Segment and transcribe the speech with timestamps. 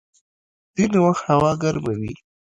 [0.75, 2.13] ځيني وخت هوا ګرمه وي.